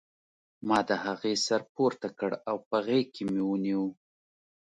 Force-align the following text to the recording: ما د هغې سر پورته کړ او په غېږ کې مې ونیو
ما 0.67 0.79
د 0.89 0.91
هغې 1.05 1.33
سر 1.45 1.61
پورته 1.73 2.07
کړ 2.19 2.31
او 2.49 2.57
په 2.69 2.77
غېږ 2.85 3.05
کې 3.15 3.23
مې 3.31 3.41
ونیو 3.45 3.83